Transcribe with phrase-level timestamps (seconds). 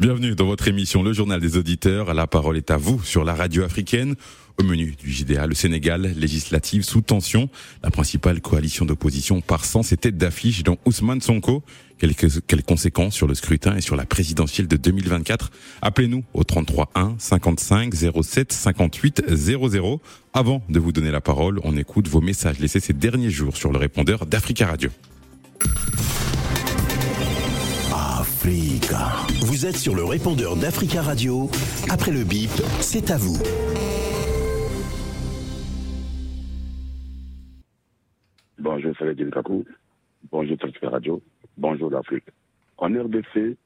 [0.00, 2.14] Bienvenue dans votre émission Le Journal des Auditeurs.
[2.14, 4.14] La parole est à vous sur la radio africaine.
[4.58, 7.50] Au menu du JDA, le Sénégal, législative sous tension.
[7.82, 11.62] La principale coalition d'opposition par sens et tête d'affiche dont Ousmane Sonko.
[11.98, 15.50] Quelles conséquences sur le scrutin et sur la présidentielle de 2024
[15.82, 17.92] Appelez-nous au 33 1 55
[18.22, 20.00] 07 58 00.
[20.32, 23.70] Avant de vous donner la parole, on écoute vos messages laissés ces derniers jours sur
[23.70, 24.88] le répondeur d'Africa Radio.
[28.42, 31.50] Vous êtes sur le répondeur d'Africa Radio.
[31.90, 32.48] Après le bip,
[32.80, 33.36] c'est à vous.
[38.58, 39.66] Bonjour Frédéric Kakou.
[40.32, 41.20] Bonjour Africa Radio.
[41.58, 42.24] Bonjour l'Afrique.
[42.78, 43.58] En RDC,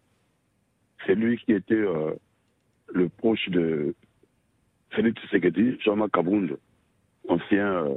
[1.07, 2.13] c'est lui qui était euh,
[2.93, 3.95] le proche de
[4.91, 6.57] Félix Tshisekedi, Jean-Marc Kabound,
[7.29, 7.95] ancien euh,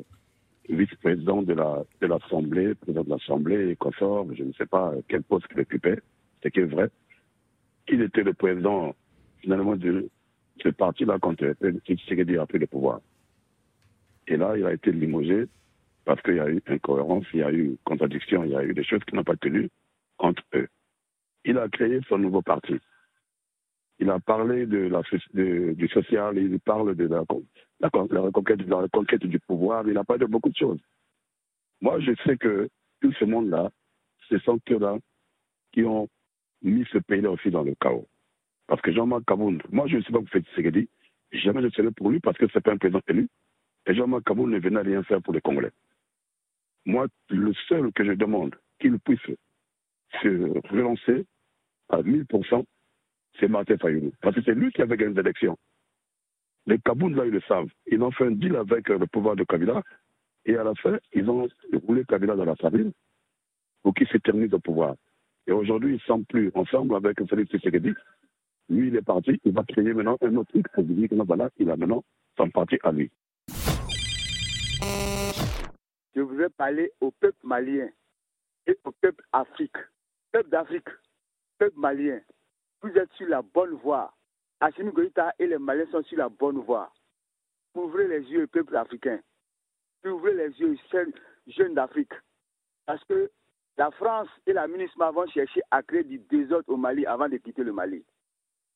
[0.70, 1.54] vice-président de
[2.02, 5.98] l'Assemblée, la, président de l'Assemblée, consort, je ne sais pas quel poste qu'il occupait,
[6.42, 6.90] c'est qui est vrai.
[7.88, 8.96] Il était le président,
[9.40, 10.10] finalement, de
[10.62, 13.00] ce parti-là quand Félix Tshisekedi a pris le pouvoir.
[14.28, 15.48] Et là, il a été limogé
[16.06, 18.74] parce qu'il y a eu incohérence, il y a eu contradiction, il y a eu
[18.74, 19.70] des choses qui n'ont pas tenu
[20.18, 20.68] entre eux.
[21.46, 22.76] Il a créé son nouveau parti.
[24.00, 27.24] Il a parlé du social, il parle de la,
[27.80, 30.80] la, la, reconquête, la reconquête du pouvoir, il a parlé de beaucoup de choses.
[31.82, 32.70] Moi, je sais que
[33.02, 33.72] tout ce monde-là,
[34.30, 34.98] ce sont ceux-là
[35.72, 36.08] qui ont
[36.62, 38.08] mis ce pays-là aussi dans le chaos.
[38.68, 40.90] Parce que Jean-Marc Kaboun, moi, je ne sais pas vous faites Tshisekedi,
[41.32, 43.28] jamais je serai pour lui parce que ce n'est pas un président élu.
[43.86, 45.72] Et Jean-Marc Kaboun ne venait rien faire pour les Congolais.
[46.86, 49.20] Moi, le seul que je demande qu'il puisse
[50.22, 51.26] se relancer
[51.90, 52.66] à 1000%,
[53.40, 54.12] c'est Martin Fayoulou.
[54.22, 55.58] Parce que c'est lui qui avait gagné l'élection.
[56.66, 57.70] Les Kaboun, là, ils le savent.
[57.86, 59.82] Ils ont fait un deal avec le pouvoir de Kabila.
[60.46, 61.48] Et à la fin, ils ont
[61.86, 62.92] roulé Kabila dans la famille
[63.84, 64.96] pour qu'il s'éternise au pouvoir.
[65.48, 67.94] Et aujourd'hui, ils ne sont plus ensemble avec Félix Tshisekedi.
[68.70, 69.40] Lui, il est parti.
[69.46, 72.04] Il va créer maintenant un autre truc pour dire que voilà, il a maintenant
[72.36, 73.10] son parti à lui.
[76.16, 77.90] Je voudrais parler au peuple malien
[78.66, 79.78] et au peuple Afrique.
[80.32, 80.90] Peuple d'Afrique,
[81.58, 82.20] peuple malien,
[82.82, 84.14] vous êtes sur la bonne voie.
[84.60, 86.92] Assimi Goïta et les Maliens sont sur la bonne voie.
[87.76, 89.20] Ouvrez les yeux, peuple africain.
[90.04, 90.78] Ouvrez les yeux,
[91.48, 92.14] jeunes d'Afrique.
[92.86, 93.30] Parce que
[93.78, 97.38] la France et la ministre vont chercher à créer du désordre au Mali avant de
[97.38, 98.04] quitter le Mali.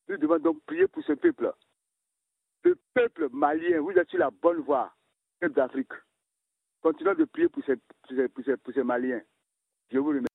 [0.07, 1.51] Nous devons donc prier pour ce peuple.
[2.63, 4.93] Le peuple malien, vous êtes sur la bonne voie,
[5.39, 5.91] peuple d'Afrique.
[6.81, 9.21] Continuons de prier pour ces, pour pour ces, Maliens.
[9.91, 10.27] Je vous remercie.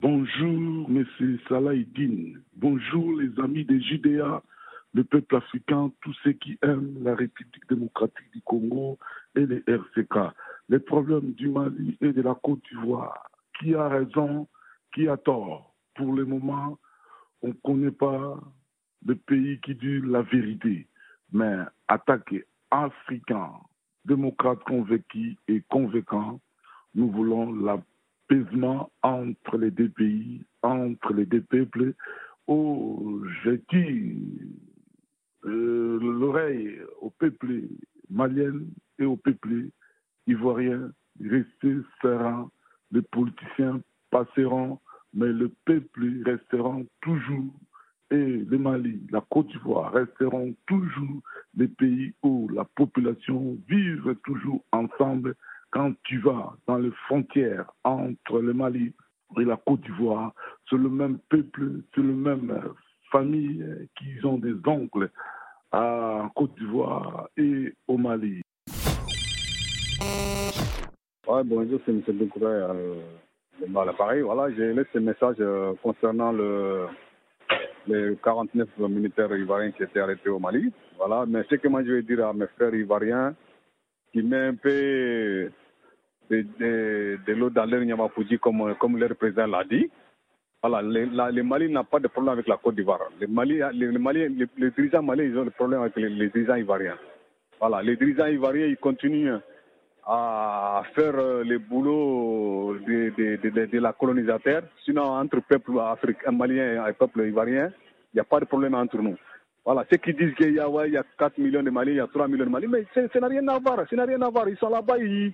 [0.00, 2.42] Bonjour, Monsieur Salahidine.
[2.54, 4.42] Bonjour, les amis des Judéa,
[4.92, 8.98] le peuple africain, tous ceux qui aiment la République démocratique du Congo
[9.34, 10.34] et les RCK.
[10.70, 13.28] Les problèmes du Mali et de la Côte d'Ivoire.
[13.58, 14.46] Qui a raison,
[14.94, 15.74] qui a tort?
[15.96, 16.78] Pour le moment,
[17.42, 18.38] on ne connaît pas
[19.04, 20.86] le pays qui dit la vérité.
[21.32, 21.56] Mais
[21.88, 23.50] attaquer africain,
[24.04, 26.40] démocrate convaincu et convaincant,
[26.94, 31.94] nous voulons l'apaisement entre les deux pays, entre les deux peuples.
[32.46, 34.22] Oh, j'ai dit
[35.46, 37.62] euh, l'oreille au peuple
[38.08, 38.60] malien
[39.00, 39.70] et au peuple
[40.26, 42.50] ivoirien, rester serein.
[42.92, 44.78] Les politiciens passeront,
[45.14, 47.54] mais le peuple restera toujours
[48.10, 51.22] et le Mali, la Côte d'Ivoire resteront toujours
[51.54, 55.36] des pays où la population vive toujours ensemble.
[55.70, 58.92] Quand tu vas dans les frontières entre le Mali
[59.38, 60.34] et la Côte d'Ivoire,
[60.68, 62.60] c'est le même peuple, c'est le même
[63.12, 63.64] famille
[63.96, 65.08] qui ont des oncles
[65.70, 68.42] en Côte d'Ivoire et au Mali.
[71.44, 72.02] Bonjour, c'est M.
[72.08, 72.94] Doucouré, euh,
[73.72, 74.20] l'appareil.
[74.20, 76.86] Voilà, j'ai laissé ce message euh, concernant le,
[77.86, 80.70] les 49 militaires ivoiriens qui étaient arrêtés au Mali.
[80.98, 83.34] Voilà, mais ce que moi je vais dire à mes frères ivoiriens,
[84.12, 85.50] qui met un peu
[86.30, 89.90] de, de, de l'eau dans leur comme, comme leur président l'a dit.
[90.62, 93.08] Voilà, le, la, le Mali n'a pas de problème avec la Côte d'Ivoire.
[93.18, 94.28] Les, Mali, les,
[94.58, 96.98] les, dirigeants maliens, ils ont des problèmes avec les, les dirigeants ivoiriens.
[97.58, 99.38] Voilà, les dirigeants ivoiriens, ils continuent
[100.12, 104.62] à faire le boulot de, de, la colonisateur.
[104.84, 107.70] Sinon, entre peuple africain, malien et peuple ivoirien,
[108.12, 109.16] il n'y a pas de problème entre nous.
[109.64, 112.00] Voilà, ceux qui disent qu'il y, ouais, y, a 4 millions de Maliens, il y
[112.00, 114.48] a 3 millions de Maliens, mais ça n'a rien à voir, n'a rien à voir.
[114.48, 115.32] Ils sont là-bas, ils,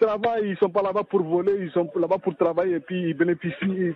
[0.00, 3.10] travaillent, ils ne sont pas là-bas pour voler, ils sont là-bas pour travailler et puis
[3.10, 3.94] ils bénéficient, ils,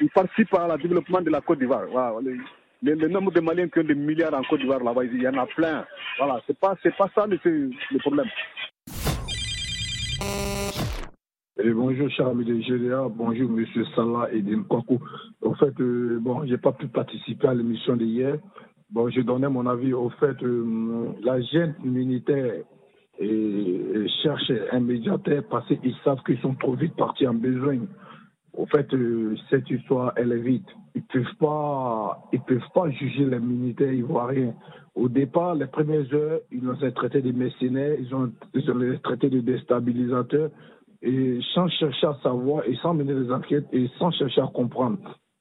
[0.00, 1.86] ils participent la développement de la Côte d'Ivoire.
[1.90, 5.20] Voilà, le, le, nombre de Maliens qui ont des milliards en Côte d'Ivoire là-bas, il
[5.20, 5.84] y en a plein.
[6.18, 8.28] Voilà, c'est pas, pas ça le problème.
[10.22, 13.08] Et bonjour, cher ami de GDA.
[13.08, 14.98] Bonjour, monsieur Salah et Kwaku.
[15.44, 18.36] En fait, euh, bon, j'ai pas pu participer à l'émission d'hier.
[18.90, 19.92] Bon, j'ai donné mon avis.
[19.92, 22.62] Au fait, euh, la gêne militaire
[24.22, 27.78] cherche un médiateur parce qu'ils savent qu'ils sont trop vite partis en besoin.
[28.56, 30.66] Au fait, euh, cette histoire, elle est vite.
[30.94, 34.54] Ils peuvent pas, peuvent pas juger les militaires ivoiriens.
[34.94, 38.98] Au départ, les premières heures, ils ont traités de mercenaires, ils ont, ils ont les
[39.00, 40.50] traités de déstabilisateurs
[41.02, 44.98] et sans chercher à savoir et sans mener des enquêtes et sans chercher à comprendre.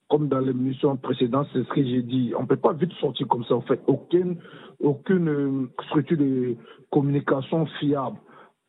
[0.10, 2.34] Comme dans l'émission précédente, c'est ce que j'ai dit.
[2.38, 3.56] On ne peut pas vite sortir comme ça.
[3.56, 4.38] En fait, aucune,
[4.82, 6.56] aucune euh, structure de
[6.92, 8.18] communication fiable.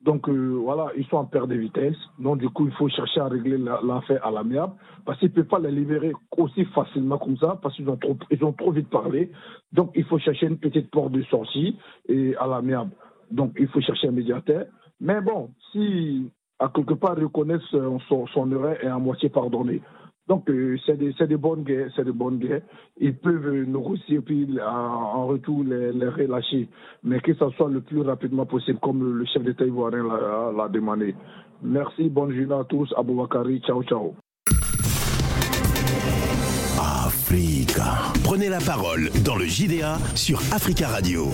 [0.06, 1.96] Donc euh, voilà, ils sont en perte de vitesse.
[2.20, 4.72] Donc du coup, il faut chercher à régler l'affaire à l'amiable
[5.04, 8.16] parce qu'ils ne peuvent pas les libérer aussi facilement comme ça parce qu'ils ont trop,
[8.40, 9.32] ont trop vite parlé.
[9.72, 11.76] Donc il faut chercher une petite porte de sortie
[12.08, 12.92] et à l'amiable.
[13.32, 14.66] Donc il faut chercher un médiateur.
[15.00, 16.30] Mais bon, si
[16.60, 17.60] à quelque part reconnaissent
[18.08, 19.82] son, son erreur et à moitié pardonner.
[20.28, 22.62] Donc, euh, c'est des, des, bonnes guerres, c'est des bonnes guerres.
[22.98, 26.68] Ils peuvent négocier puis en, retour les, les, relâcher,
[27.04, 30.04] mais que ça soit le plus rapidement possible, comme le chef d'État ivoirien
[30.56, 31.14] l'a demandé.
[31.62, 32.92] Merci, bonne journée à tous.
[32.96, 34.14] Aboubakari, ciao, ciao.
[36.78, 38.12] Africa.
[38.24, 41.26] Prenez la parole dans le JDA sur Africa Radio.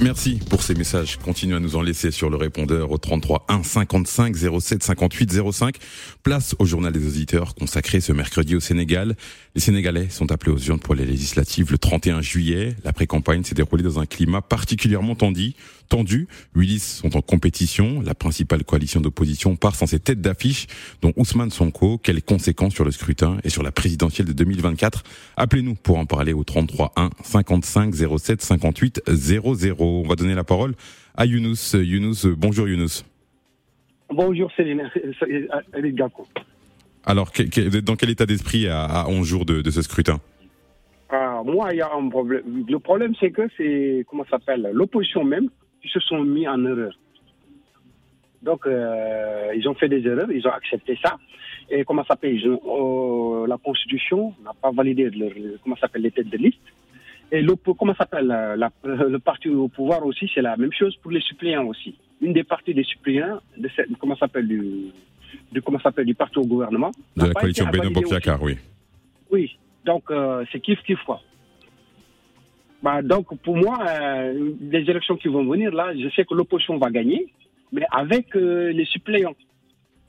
[0.00, 1.16] Merci pour ces messages.
[1.16, 5.76] Continuez à nous en laisser sur le répondeur au 33 1 55 07 58 05.
[6.22, 9.16] Place au journal des auditeurs consacré ce mercredi au Sénégal.
[9.56, 12.76] Les Sénégalais sont appelés aux urnes pour les législatives le 31 juillet.
[12.84, 15.54] La pré-campagne s'est déroulée dans un climat particulièrement tendu.
[15.88, 16.28] Tendu.
[16.78, 18.00] Sont en compétition.
[18.02, 20.66] La principale coalition d'opposition part sans ses têtes d'affiche,
[21.02, 21.98] dont Ousmane Sonko.
[21.98, 25.02] Quelles conséquences sur le scrutin et sur la présidentielle de 2024
[25.36, 29.87] Appelez-nous pour en parler au 33 1 55 07 58 00.
[29.88, 30.74] On va donner la parole
[31.16, 31.74] à Younous.
[31.74, 33.04] Younous, bonjour Younous.
[34.10, 34.90] Bonjour Céline,
[35.92, 36.26] Gako.
[37.04, 40.18] Alors, vous êtes dans quel état d'esprit à, 11 jours de, ce scrutin?
[41.10, 42.42] Ah, Moi, il y a un problème.
[42.68, 45.48] Le problème, c'est que c'est, comment ça s'appelle, l'opposition même,
[45.82, 46.92] qui se sont mis en erreur.
[48.42, 51.16] Donc, euh, ils ont fait des erreurs, ils ont accepté ça.
[51.70, 52.40] Et comment ça s'appelle?
[52.46, 55.10] Euh, La Constitution n'a pas validé
[55.62, 56.60] comment s'appelle les têtes de liste.
[57.30, 58.26] Et le, comment s'appelle
[58.84, 61.96] le parti au pouvoir aussi, c'est la même chose pour les suppléants aussi.
[62.20, 64.86] Une des parties des suppléants, de cette, comment s'appelle du,
[65.52, 66.90] du comment s'appelle du parti au gouvernement.
[67.16, 68.56] De la coalition Beno Bokyakar, oui.
[69.30, 71.20] Oui, donc euh, c'est kiff kiff quoi.
[72.82, 76.78] Bah, donc pour moi, euh, les élections qui vont venir là, je sais que l'opposition
[76.78, 77.26] va gagner,
[77.72, 79.34] mais avec euh, les suppléants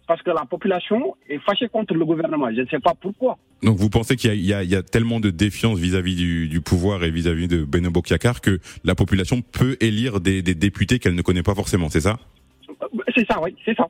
[0.10, 2.48] parce que la population est fâchée contre le gouvernement.
[2.52, 3.38] Je ne sais pas pourquoi.
[3.62, 7.12] Donc vous pensez qu'il y, y, a tellement de défiance vis-à-vis du, du, pouvoir et
[7.12, 11.44] vis-à-vis de Beno Bokyakar que la population peut élire des, des députés qu'elle ne connaît
[11.44, 12.18] pas forcément, c'est ça?
[13.16, 13.88] C'est ça, oui, c'est ça.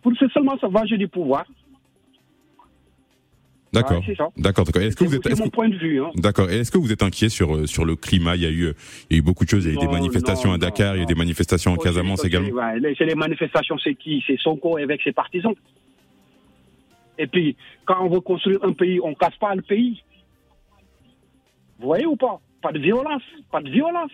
[0.00, 1.44] Pour seulement se venger du pouvoir.
[3.80, 4.02] D'accord.
[4.36, 4.82] d'accord, d'accord.
[4.82, 6.02] Est-ce que vous êtes, mon point de vue.
[6.02, 6.10] Hein.
[6.14, 6.50] D'accord.
[6.50, 8.36] Est-ce que vous êtes inquiet sur euh, sur le climat?
[8.36, 8.72] Il y a eu
[9.10, 9.64] il y a eu beaucoup de choses.
[9.64, 11.76] Il y a eu des manifestations à Dakar, il y a eu des manifestations en
[11.76, 12.60] Casamance également.
[12.96, 14.22] c'est les manifestations, c'est qui?
[14.26, 15.54] C'est Sonko avec ses partisans.
[17.18, 20.02] Et puis, quand on veut construire un pays, on casse pas le pays.
[21.80, 22.40] Vous voyez ou pas?
[22.62, 24.10] Pas de violence, pas de violence.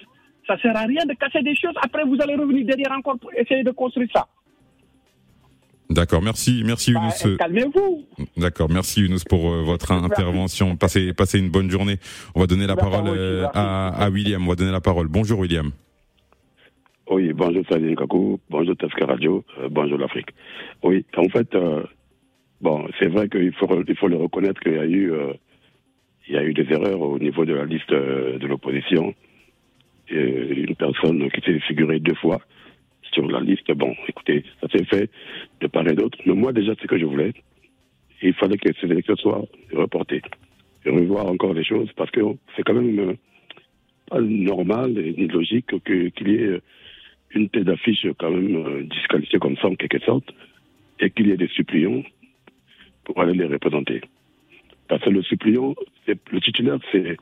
[0.47, 1.75] Ça sert à rien de casser des choses.
[1.83, 4.27] Après, vous allez revenir derrière encore pour essayer de construire ça.
[5.95, 7.37] D'accord, merci, merci bah, Younous.
[7.39, 8.05] Calmez-vous.
[8.37, 10.75] D'accord, merci Younous pour euh, votre intervention.
[10.75, 11.99] Passez, passez une bonne journée.
[12.35, 14.45] On va donner la parole euh, à, à, William.
[14.45, 15.07] On va donner la parole.
[15.07, 15.71] Bonjour William.
[17.09, 20.31] Oui, bonjour Salim Kakou, bonjour Taska Radio, euh, bonjour l'Afrique.
[20.83, 21.57] Oui, en fait,
[22.61, 25.13] bon, c'est vrai qu'il faut, il faut le reconnaître qu'il y a eu,
[26.27, 29.15] il y a eu des erreurs au niveau de la liste de l'opposition.
[30.11, 32.41] Une personne qui s'est figurée deux fois
[33.15, 33.71] sur la liste.
[33.73, 35.11] Bon, écoutez, ça s'est fait
[35.61, 36.19] de part et d'autre.
[36.27, 37.33] Mais moi, déjà, ce que je voulais,
[38.21, 40.23] il fallait que ces élections soient reportées.
[40.85, 42.21] Et revoir encore les choses, parce que
[42.55, 43.15] c'est quand même euh,
[44.11, 46.61] pas normal ni logique qu'il y ait
[47.35, 50.31] une tête d'affiche quand même euh, disqualifiée comme ça, en quelque sorte,
[51.01, 52.03] et qu'il y ait des suppliants
[53.05, 54.03] pour aller les représenter.
[54.89, 55.75] Parce que le suppliant,
[56.07, 57.17] le titulaire, c'est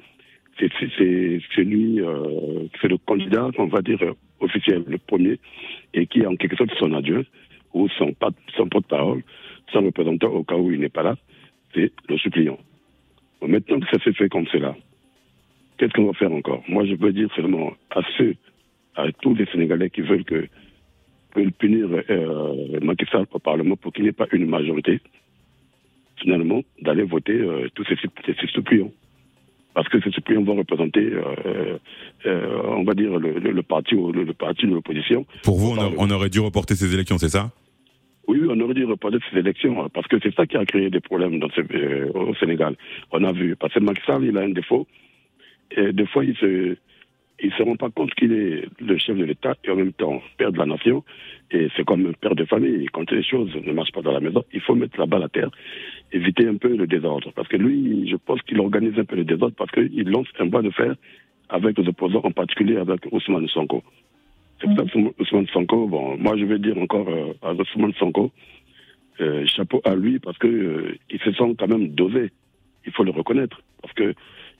[0.58, 3.98] c'est celui, euh, c'est le candidat, on va dire,
[4.42, 5.38] officiel, le premier,
[5.94, 7.24] et qui est en quelque sorte son adjoint,
[7.74, 8.14] ou son,
[8.56, 9.22] son porte-parole,
[9.72, 11.16] son représentant au cas où il n'est pas là,
[11.74, 12.58] c'est le suppliant.
[13.46, 14.76] maintenant que ça s'est fait comme cela,
[15.78, 16.62] qu'est-ce qu'on va faire encore?
[16.68, 18.34] Moi, je veux dire seulement à ceux,
[18.96, 20.46] à tous les Sénégalais qui veulent que
[21.58, 25.00] punir euh, Macky Sall au Parlement pour qu'il n'y ait pas une majorité,
[26.16, 27.96] finalement, d'aller voter euh, tous ces,
[28.26, 28.92] ces suppliants
[29.74, 31.78] parce que ces suppléants vont représenter, euh,
[32.26, 35.26] euh, on va dire, le, le, parti, le, parti de l'opposition.
[35.42, 37.50] Pour vous, on, aurait dû reporter ces élections, c'est ça?
[38.28, 40.90] Oui, oui, on aurait dû reporter ces élections, parce que c'est ça qui a créé
[40.90, 42.76] des problèmes dans ce, euh, au Sénégal.
[43.10, 44.86] On a vu, parce que Macky Sall, il a un défaut.
[45.76, 46.76] Et des fois, il se,
[47.40, 50.20] il se rend pas compte qu'il est le chef de l'État et en même temps
[50.38, 51.04] père de la nation.
[51.50, 52.86] Et c'est comme un père de famille.
[52.92, 55.28] Quand les choses ne marchent pas dans la maison, il faut mettre la balle à
[55.28, 55.50] terre,
[56.12, 57.32] éviter un peu le désordre.
[57.34, 60.46] Parce que lui, je pense qu'il organise un peu le désordre parce qu'il lance un
[60.46, 60.94] bras de fer
[61.48, 63.82] avec les opposants, en particulier avec Ousmane Sonko.
[64.60, 67.92] C'est pour ça que Ousmane Sonko, bon, moi je vais dire encore euh, à Ousmane
[67.94, 68.30] Sonko,
[69.20, 72.30] euh, chapeau à lui parce que euh, se sent quand même dosé.
[72.86, 74.14] Il faut le reconnaître parce que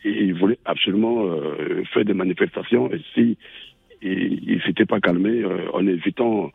[0.05, 3.37] il voulait absolument euh, faire des manifestations et si
[4.03, 6.51] il s'était pas calmé euh, en évitant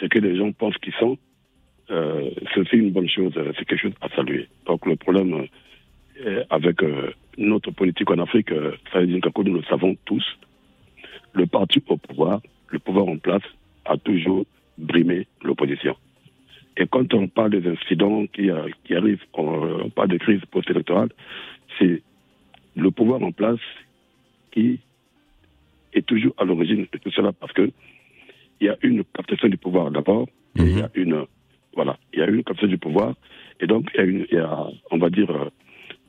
[0.00, 1.18] ce que les gens pensent qu'ils sont,
[1.90, 3.32] euh, c'est une bonne chose.
[3.36, 4.48] euh, C'est quelque chose à saluer.
[4.66, 5.46] Donc le problème
[6.48, 6.76] avec
[7.36, 8.50] notre politique en Afrique,
[8.92, 10.24] ça veut dire que nous le savons tous,
[11.32, 13.42] le parti au pouvoir, le pouvoir en place,
[13.84, 14.46] a toujours
[14.78, 15.96] brimé l'opposition.
[16.76, 20.40] Et quand on parle des incidents qui, euh, qui arrivent, on, on parle de crise
[20.50, 21.10] post-électorale,
[21.78, 22.02] c'est
[22.76, 23.60] le pouvoir en place
[24.50, 24.80] qui
[25.92, 27.70] est toujours à l'origine de tout cela parce que
[28.60, 31.26] il y a une captation du pouvoir d'abord, et il y a une
[31.74, 33.14] voilà, il y a une captation du pouvoir,
[33.60, 35.50] et donc il y a, une, y a on va dire, euh,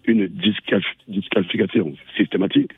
[0.05, 2.71] une disqualif- disqualification systématique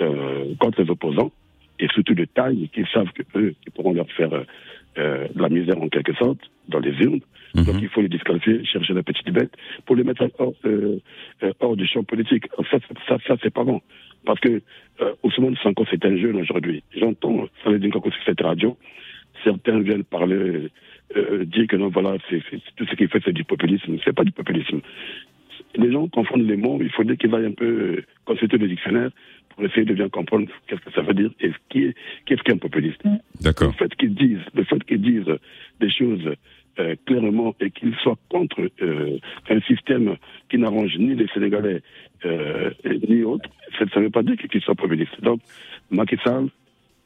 [0.00, 1.32] euh, contre les opposants,
[1.80, 4.44] et surtout de taille, qui savent que eux, ils pourront leur faire euh,
[4.98, 7.20] euh, de la misère en quelque sorte dans les urnes.
[7.54, 9.52] Donc il faut les disqualifier, chercher la petite bête
[9.84, 10.98] pour les mettre hors, euh,
[11.58, 12.44] hors du champ politique.
[12.70, 13.80] Ça, ça, ça, ça, c'est pas bon.
[14.24, 14.62] Parce que
[15.00, 16.82] euh, Ousmane Sanko, c'est un jeune aujourd'hui.
[16.96, 18.76] J'entends Saladin Kako sur cette radio.
[19.42, 20.68] Certains viennent parler,
[21.16, 22.42] euh, dire que non, voilà, c'est
[22.76, 23.96] tout ce qu'il fait, c'est du populisme.
[24.04, 24.80] C'est pas du populisme.
[25.76, 26.78] Les gens confondent les mots.
[26.80, 29.10] Il faudrait qu'ils aillent un peu consulter le dictionnaire
[29.50, 32.42] pour essayer de bien comprendre qu'est-ce que ça veut dire et ce qui est- qu'est-ce
[32.42, 33.02] qu'un populiste.
[33.40, 33.68] D'accord.
[33.72, 35.34] Le fait qu'ils disent, le fait qu'ils disent
[35.80, 36.34] des choses
[36.78, 40.16] euh, clairement et qu'ils soient contre euh, un système
[40.48, 41.82] qui n'arrange ni les Sénégalais
[42.24, 42.70] euh,
[43.08, 45.20] ni autres, ça ne veut pas dire qu'ils soient populistes.
[45.22, 45.40] Donc,
[45.90, 46.48] Macky Sall,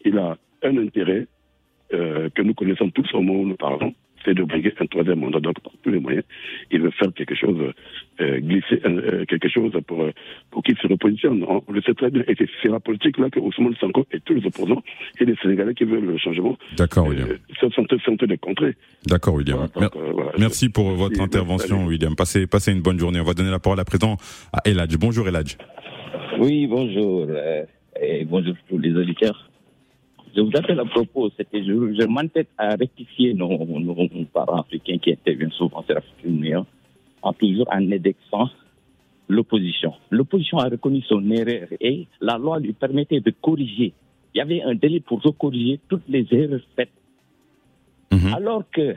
[0.04, 1.26] il a un intérêt
[1.92, 3.94] euh, que nous connaissons tous au moment où nous parlons,
[4.24, 5.40] c'est de briguer un troisième mandat.
[5.40, 6.24] Donc, par tous les moyens,
[6.70, 7.56] il veut faire quelque chose,
[8.20, 10.10] euh, glisser euh, quelque chose pour, euh,
[10.50, 11.44] pour qu'il se repositionne.
[11.48, 12.22] On le sait très bien.
[12.28, 14.82] Et c'est- la politique là que Ousmane Sanko et tous les opposants
[15.20, 17.28] et les Sénégalais qui veulent le changement D'accord, William.
[17.30, 18.74] euh, sont, sont, sont en train de contrer.
[19.06, 19.68] D'accord, William.
[19.74, 20.32] Voilà, donc, euh, voilà.
[20.38, 21.88] Merci pour votre intervention, merci.
[21.90, 22.16] William.
[22.16, 23.20] Passez, passez une bonne journée.
[23.20, 24.16] On va donner la parole à présent
[24.52, 24.96] à Eladj.
[24.96, 25.56] Bonjour, Eladj.
[26.40, 27.26] Oui, bonjour.
[27.28, 27.64] euh,
[28.02, 29.50] et bonjour tous les auditeurs.
[30.36, 34.60] Je vous appelle à propos, c'était, je, je m'entête à rectifier nos, nos, nos parents
[34.60, 36.66] africains qui interviennent souvent sur l'Afrique Union,
[37.22, 38.50] en toujours en indexant
[39.28, 39.94] l'opposition.
[40.10, 43.92] L'opposition a reconnu son erreur et la loi lui permettait de corriger.
[44.34, 46.90] Il y avait un délai pour corriger toutes les erreurs faites.
[48.12, 48.34] Mhm.
[48.34, 48.96] Alors que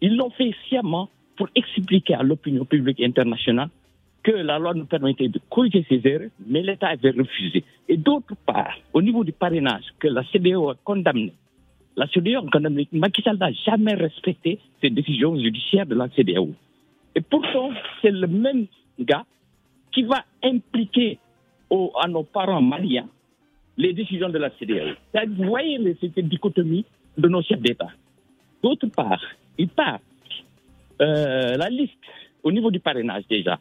[0.00, 3.68] ils l'ont fait sciemment pour expliquer à l'opinion publique internationale
[4.22, 7.64] que la loi nous permettait de corriger ces erreurs, mais l'État avait refusé.
[7.88, 11.32] Et d'autre part, au niveau du parrainage, que la CDO a condamné,
[11.96, 16.50] la CDO a condamné, Macky Sall n'a jamais respecté ces décisions judiciaires de la CDO.
[17.14, 18.66] Et pourtant, c'est le même
[18.98, 19.24] gars
[19.92, 21.18] qui va impliquer
[21.70, 23.08] à nos parents maliens
[23.76, 24.94] les décisions de la CDAO.
[25.36, 26.84] Vous voyez cette dichotomie
[27.16, 27.88] de nos chefs d'État.
[28.62, 29.20] D'autre part,
[29.58, 30.00] il part
[31.00, 31.92] euh, la liste
[32.42, 33.58] au niveau du parrainage déjà.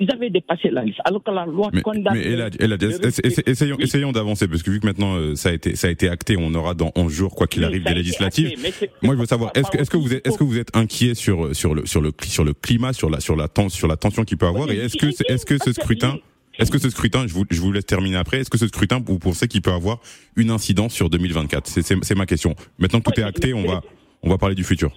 [0.00, 2.14] Ils avaient dépassé la liste, alors que la loi Mais, condamne.
[2.14, 3.84] mais respect- essayons, Oui.
[3.84, 6.36] essayons d'avancer, parce que vu que maintenant euh, ça a été, ça a été acté,
[6.38, 8.46] on aura dans 11 jours, quoi qu'il arrive, a des législatives.
[8.66, 10.74] acté, Moi, je veux savoir, est-ce que, est-ce que vous êtes, est-ce que vous êtes
[10.74, 13.88] inquiet sur, sur le, sur le, sur le climat, sur la, sur la, ten- sur
[13.88, 16.16] la tension qu'il peut avoir, Oui, et est-ce que, suis est-ce que ce scrutin,
[16.58, 19.02] est-ce que ce scrutin, je vous, je vous laisse terminer après, est-ce que ce scrutin,
[19.04, 20.00] vous pensez qu'il peut avoir
[20.36, 21.66] une incidence sur 2024?
[21.66, 22.54] C'est, ma question.
[22.78, 23.82] Maintenant que tout est acté, on va,
[24.22, 24.90] on va parler du futur.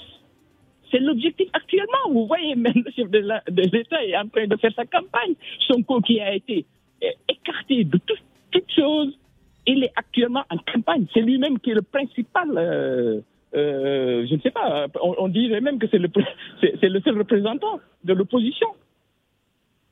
[0.93, 2.11] C'est l'objectif actuellement.
[2.11, 5.33] Vous voyez, même le chef de l'État est en train de faire sa campagne.
[5.67, 6.65] Sonko qui a été
[7.03, 8.13] euh, écarté de tout-
[8.51, 9.17] toutes choses,
[9.65, 11.07] il est actuellement en campagne.
[11.11, 12.47] C'est lui-même qui est le principal.
[12.57, 13.21] euh,
[13.55, 14.85] euh, je ne sais pas.
[15.01, 16.09] On, dirait même que c'est le,
[16.61, 18.67] c'est, le seul représentant de l'opposition.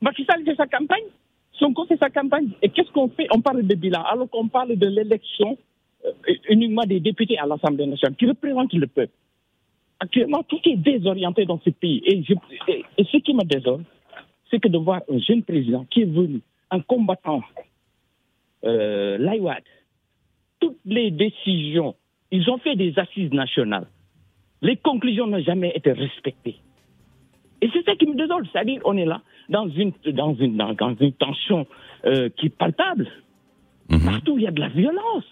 [0.00, 1.08] Macky fait sa campagne.
[1.54, 2.50] Sonko fait sa campagne.
[2.62, 3.26] Et qu'est-ce qu'on fait?
[3.34, 5.58] On parle de bilan, alors qu'on parle de l'élection
[6.48, 9.12] uniquement des députés à l'Assemblée nationale qui représentent le peuple.
[10.02, 12.02] Actuellement, tout est désorienté dans ce pays.
[12.04, 12.34] Et, je-
[12.72, 13.84] et- et ce qui me désole,
[14.50, 16.40] c'est que de voir un jeune président qui est venu
[16.70, 17.42] en combattant
[18.64, 19.62] euh, l'Aïwad,
[20.60, 21.94] toutes les décisions,
[22.30, 23.86] ils ont fait des assises nationales.
[24.60, 26.56] Les conclusions n'ont jamais été respectées.
[27.60, 30.72] Et c'est ça qui me désole, c'est-à-dire on est là dans une, dans une, dans,
[30.74, 31.66] dans une tension
[32.06, 33.08] euh, qui est palpable.
[33.90, 34.04] Mhm.
[34.04, 35.24] Partout, il y a de la violence.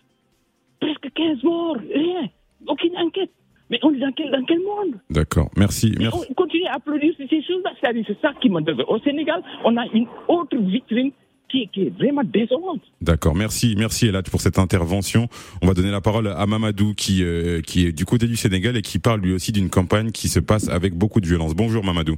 [0.80, 2.28] Presque 15 morts, rien.
[2.66, 3.30] Aucune enquête.
[3.70, 5.92] Mais on est dans quel, dans quel monde D'accord, merci.
[5.96, 6.26] Mais merci.
[6.28, 7.70] On continue à produire ces choses-là.
[7.80, 8.84] C'est-à-dire, C'est ça qui m'intéresse.
[8.88, 11.12] Au Sénégal, on a une autre vitrine
[11.48, 12.80] qui, qui est vraiment désolante.
[13.00, 15.28] D'accord, merci, merci Elad pour cette intervention.
[15.62, 18.76] On va donner la parole à Mamadou qui euh, qui est du côté du Sénégal
[18.76, 21.54] et qui parle lui aussi d'une campagne qui se passe avec beaucoup de violence.
[21.54, 22.14] Bonjour Mamadou.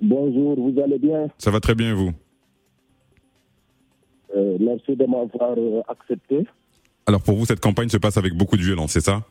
[0.00, 1.28] Bonjour, vous allez bien?
[1.38, 2.10] Ça va très bien et vous?
[4.36, 6.44] Euh, Merci de m'avoir euh, accepté.
[7.06, 9.22] Alors pour vous cette campagne se passe avec beaucoup de violence, c'est ça?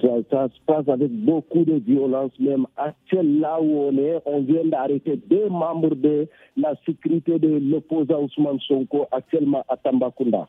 [0.00, 4.20] Ça, ça se passe avec beaucoup de violence, même actuel là où on est.
[4.26, 10.48] On vient d'arrêter deux membres de la sécurité de l'opposant Ousmane Sonko actuellement à Tambacounda.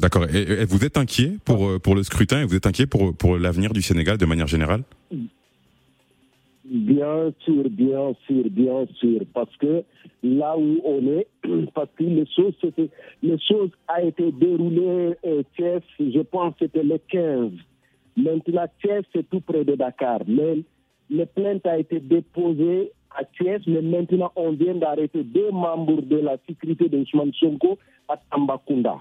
[0.00, 0.24] D'accord.
[0.34, 2.40] Et, et vous êtes inquiet pour euh, pour le scrutin?
[2.40, 4.82] Et vous êtes inquiet pour pour l'avenir du Sénégal de manière générale?
[6.64, 9.82] Bien sûr, bien sûr, bien sûr, parce que
[10.22, 11.26] là où on est,
[11.74, 12.54] parce que les choses,
[13.22, 15.42] les choses a été déroulées euh,
[15.98, 17.50] je pense que c'était le 15.
[18.16, 20.20] Maintenant, Thiès, c'est tout près de Dakar.
[20.26, 20.62] Mais
[21.10, 26.16] le plainte a été déposée à Thiès, mais maintenant, on vient d'arrêter deux membres de
[26.18, 27.32] la sécurité de Ousmane
[28.08, 28.98] à Tambacounda.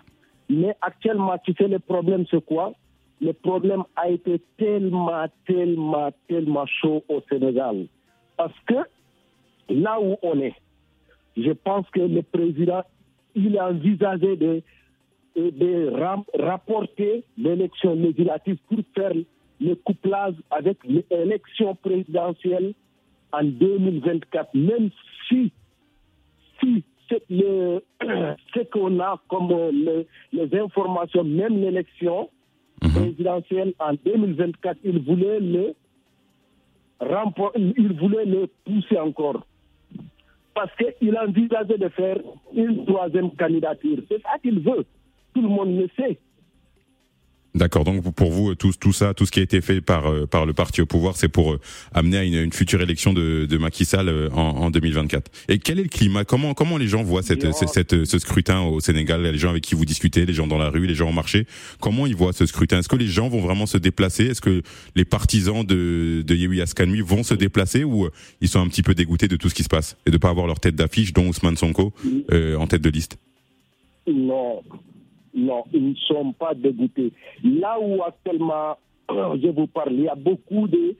[0.50, 2.74] Mais actuellement, tu sais, le problème, c'est quoi?
[3.22, 7.86] Le problème a été tellement, tellement, tellement chaud au Sénégal.
[8.36, 8.74] Parce que
[9.70, 10.56] là où on est,
[11.38, 12.82] je pense que le président,
[13.36, 14.62] il a envisagé de,
[15.36, 15.92] de-
[16.44, 19.13] rapporter l'élection législative pour faire
[19.62, 20.78] le couplage avec
[21.12, 22.74] l'élection présidentielle
[23.32, 24.90] en 2024, même
[25.30, 25.51] si,
[26.60, 26.84] si
[27.30, 32.30] ce qu'on a comme euh, le- les informations, même l'élection
[32.82, 35.74] présidentielle en 2024, il voulait le
[37.56, 39.46] il voulait le pousser encore.
[40.54, 42.18] Parce qu'il envisageait de faire
[42.54, 44.00] une troisième candidature.
[44.08, 44.86] C'est ça qu'il veut.
[45.34, 46.20] Tout le monde le sait.
[47.53, 47.84] D'accord.
[47.84, 50.46] Donc pour vous tout tout ça, tout ce qui a été fait par euh, par
[50.46, 51.60] le parti au pouvoir, c'est pour euh,
[51.93, 55.30] amener à une, une future élection de de Macky Sall euh, en, en 2024.
[55.49, 56.23] Et quel est le climat?
[56.23, 59.23] Comment comment les gens voient cette, cette, cette- ce scrutin au Sénégal?
[59.23, 61.45] Les gens avec qui vous discutez, les gens dans la rue, les gens au marché,
[61.82, 62.80] comment ils voient ce scrutin?
[62.80, 64.28] Est-ce que les gens vont vraiment se déplacer?
[64.28, 64.62] Est-ce que
[64.95, 68.82] les partisans de de Yehui Askanui vont se déplacer ou euh, ils sont un petit
[68.82, 71.12] peu dégoûtés de tout ce qui se passe et de pas avoir leur tête d'affiche,
[71.12, 71.91] dont Ousmane Sonko
[72.32, 73.17] euh, en tête de liste?
[74.08, 74.62] Non,
[75.34, 77.12] non, ils ne sont pas dégoûtés.
[77.44, 78.78] Là où actuellement
[79.10, 80.96] je vous parle, il y a beaucoup de,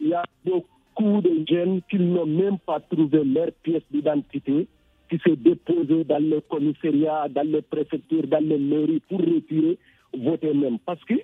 [0.00, 4.66] il y a beaucoup de jeunes qui n'ont même pas trouvé leur pièce d'identité,
[5.10, 9.78] qui se déposent dans le commissariat, dans les préfectures, dans les mairies pour retirer,
[10.16, 10.78] voter même.
[10.78, 11.14] Parce que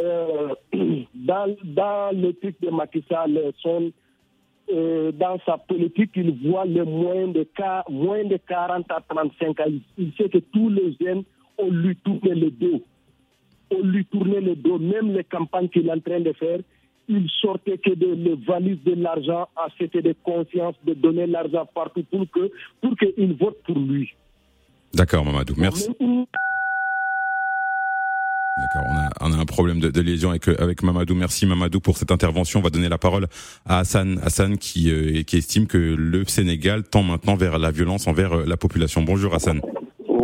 [0.00, 0.54] euh,
[1.14, 3.92] dans, dans le truc de Macky Sall, son,
[4.70, 7.46] euh, dans sa politique, il voit le moins de,
[7.90, 9.64] moins de 40 à 35 ans.
[9.96, 11.24] Il sait que tous les jeunes,
[11.58, 12.82] on lui tourne le dos.
[13.70, 14.78] On lui tournait le dos.
[14.78, 16.60] Même les campagnes qu'il est en train de faire,
[17.08, 21.66] il sortait que de les valises de l'argent, à c'était de conscience de donner l'argent
[21.74, 24.10] partout pour que pour qu'il vote pour lui.
[24.94, 25.54] D'accord, Mamadou.
[25.56, 25.88] Merci.
[28.58, 31.14] D'accord, on a, on a un problème de, de liaison avec, avec Mamadou.
[31.14, 32.60] Merci Mamadou pour cette intervention.
[32.60, 33.26] On va donner la parole
[33.66, 38.08] à Hassan, Hassan qui, euh, qui estime que le Sénégal tend maintenant vers la violence
[38.08, 39.02] envers euh, la population.
[39.02, 39.60] Bonjour Hassan.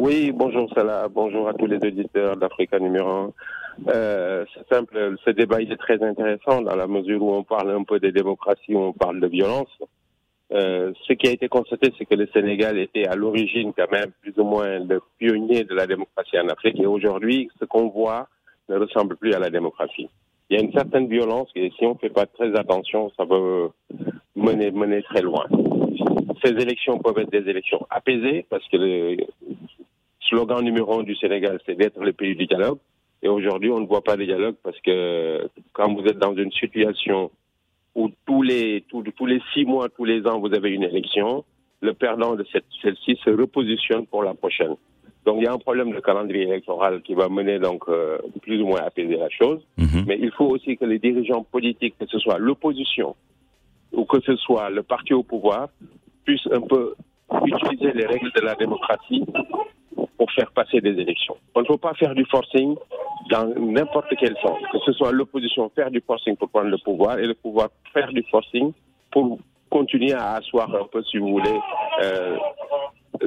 [0.07, 3.33] Oui, bonjour Salah, bonjour à tous les auditeurs d'Africa numéro 1.
[3.89, 7.71] Euh, c'est simple, ce débat il est très intéressant dans la mesure où on parle
[7.71, 9.71] un peu de démocratie, où on parle de violence.
[10.53, 14.11] Euh, ce qui a été constaté, c'est que le Sénégal était à l'origine quand même
[14.21, 18.29] plus ou moins le pionnier de la démocratie en Afrique et aujourd'hui, ce qu'on voit
[18.69, 20.11] ne ressemble plus à la démocratie.
[20.51, 23.25] Il y a une certaine violence et si on ne fait pas très attention, ça
[23.25, 23.71] peut
[24.37, 25.47] mener, mener très loin.
[26.45, 29.17] Ces élections peuvent être des élections apaisées parce que
[30.35, 32.79] slogan numéro un du Sénégal, c'est d'être le pays du dialogue.
[33.23, 36.53] Et aujourd'hui, on ne voit pas de dialogue parce que quand vous êtes dans une
[36.53, 37.31] situation
[37.95, 41.45] où tous les, tous, tous les six mois, tous les ans, vous avez une élection,
[41.81, 42.45] le perdant de
[42.83, 44.75] celle-ci se repositionne pour la prochaine.
[45.25, 48.61] Donc il y a un problème de calendrier électoral qui va mener donc euh, plus
[48.61, 49.61] ou moins à apaiser la chose.
[50.07, 53.15] Mais il faut aussi que les dirigeants politiques, que ce soit l'opposition
[53.93, 55.69] ou que ce soit le parti au pouvoir,
[56.25, 56.95] puissent un peu
[57.47, 59.25] utiliser les règles de la démocratie
[60.17, 61.37] pour faire passer des élections.
[61.55, 62.75] On ne faut pas faire du forcing
[63.31, 64.59] dans n'importe quel sens.
[64.73, 68.13] Que ce soit l'opposition faire du forcing pour prendre le pouvoir et le pouvoir faire
[68.13, 68.73] du forcing
[69.11, 69.39] pour
[69.71, 71.59] continuer à asseoir un peu, si vous voulez,
[72.03, 72.37] euh,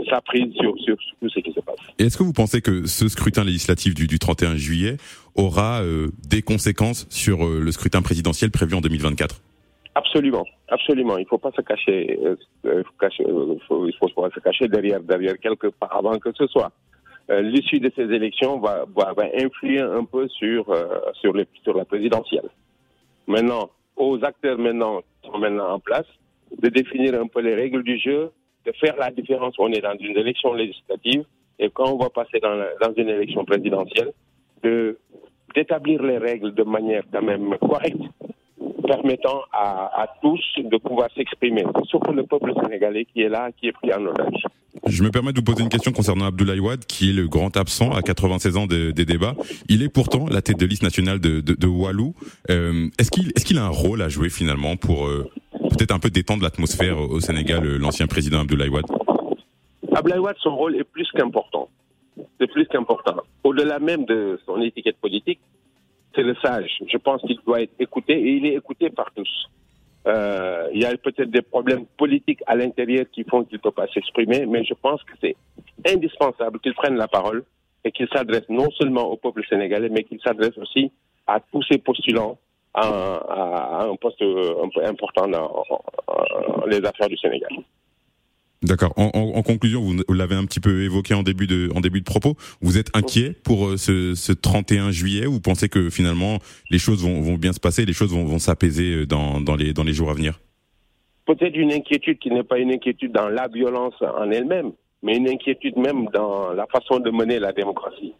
[0.09, 1.75] sa prise sur, sur, tout ce qui se passe.
[1.97, 4.97] Est-ce que vous pensez que ce scrutin législatif du, du 31 juillet
[5.35, 9.41] aura euh, des conséquences sur euh, le scrutin présidentiel prévu en 2024
[9.97, 11.17] Absolument, absolument.
[11.17, 12.83] Il ne faut pas se cacher, euh, euh,
[13.21, 16.71] euh, faut- pas se cacher derrière, derrière quelque paravent que ce soit.
[17.29, 18.85] euh, l'issue de ces élections va,
[19.45, 22.47] influer un peu sur, euh, sur, la présidentielle.
[23.27, 26.05] Maintenant, aux acteurs maintenant qui sont maintenant en place,
[26.63, 28.31] de définir un peu les règles du jeu,
[28.65, 29.55] de faire la différence.
[29.57, 31.23] On est dans une élection législative
[31.59, 34.11] et quand on va passer dans, dans une élection présidentielle,
[34.63, 34.97] de
[35.55, 38.03] d'établir les règles de manière quand même correcte,
[38.87, 43.67] permettant à, à tous de pouvoir s'exprimer, surtout le peuple sénégalais qui est là, qui
[43.67, 44.43] est pris en otage.
[44.85, 47.55] Je me permets de vous poser une question concernant Abdoulaye Wade, qui est le grand
[47.57, 49.35] absent à 96 ans de, des débats.
[49.69, 52.13] Il est pourtant la tête de liste nationale de, de, de Walou.
[52.49, 55.29] Euh, est-ce qu'il est qu'il a un rôle à jouer finalement pour euh,
[55.71, 58.85] peut-être un peu détendre l'atmosphère au Sénégal, l'ancien président Abdoulaye Wade?
[59.93, 61.69] Abdoulaye Wade, son rôle est plus qu'important.
[62.39, 63.17] C'est plus qu'important.
[63.43, 65.39] Au-delà même de son étiquette politique,
[66.17, 66.79] c'est le sage.
[66.91, 69.29] Je pense qu'il doit être écouté et il est écouté par tous.
[70.07, 73.71] Euh, il y a peut-être des problèmes politiques à l'intérieur qui font qu'il ne peut
[73.71, 75.35] pas s'exprimer, mais je pense que c'est
[75.87, 77.43] indispensable qu'il prenne la parole
[77.83, 80.91] et qu'il s'adresse non seulement au peuple sénégalais, mais qu'il s'adresse aussi
[81.27, 82.37] à tous ces postulants
[82.73, 85.63] à, un poste peu important dans
[86.67, 87.49] les affaires du Sénégal.
[88.63, 88.93] D'accord.
[88.97, 92.35] En, conclusion, vous, l'avez un petit peu évoqué en début de, en début de propos.
[92.61, 96.39] Vous êtes inquiet pour euh, ce, ce 31 juillet ou vous pensez que finalement
[96.71, 99.73] les choses vont, vont bien se passer, les choses vont, vont s'apaiser dans, dans, les,
[99.73, 100.39] dans les jours à venir?
[101.27, 104.71] Peut-être une inquiétude qui n'est pas une inquiétude dans la violence en elle-même,
[105.03, 108.13] mais une inquiétude même dans la façon de mener la démocratie.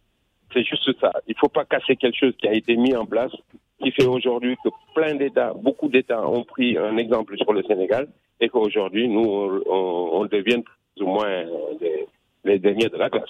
[0.54, 1.12] C'est juste ça.
[1.28, 3.32] Il ne faut pas casser quelque chose qui a été mis en place,
[3.82, 8.08] qui fait aujourd'hui que plein d'États, beaucoup d'États ont pris un exemple sur le Sénégal
[8.40, 11.44] et qu'aujourd'hui, nous, on, on devienne plus ou moins
[11.80, 12.08] les,
[12.44, 13.30] les derniers de la classe.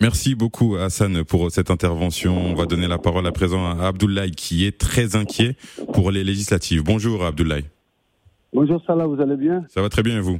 [0.00, 2.32] Merci beaucoup Hassan pour cette intervention.
[2.34, 5.56] On va donner la parole à présent à Abdoulaye qui est très inquiet
[5.92, 6.82] pour les législatives.
[6.82, 7.64] Bonjour Abdoulaye.
[8.52, 9.64] Bonjour Salah, vous allez bien?
[9.68, 10.38] Ça va très bien et vous?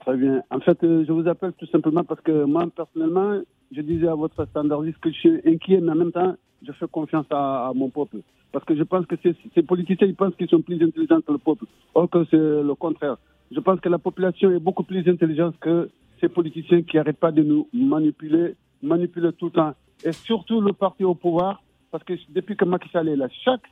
[0.00, 0.42] Très bien.
[0.50, 3.40] En fait, euh, je vous appelle tout simplement parce que moi, personnellement,
[3.74, 6.34] je disais à votre standardiste que je suis inquiet, mais en même temps,
[6.66, 8.18] je fais confiance à, à mon peuple.
[8.52, 11.38] Parce que je pense que ces, politiciens, ils pensent qu'ils sont plus intelligents que le
[11.38, 11.64] peuple.
[11.94, 13.16] Or que c'est le contraire.
[13.50, 17.32] Je pense que la population est beaucoup plus intelligente que ces politiciens qui n'arrêtent pas
[17.32, 19.74] de nous manipuler, manipuler tout le temps.
[20.04, 23.62] Et surtout le parti au pouvoir, parce que depuis que Macky Sall est là, chaque,